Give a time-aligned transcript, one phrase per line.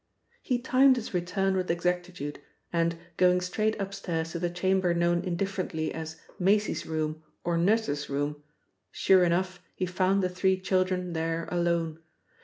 [0.41, 2.41] He timed his return with exactitude,
[2.73, 8.09] and, going straight up stairs to the chamber known indifferently as "Maisie's room" or "nurse's
[8.09, 8.41] room,"
[8.89, 11.99] sure enough he found the three children there alone!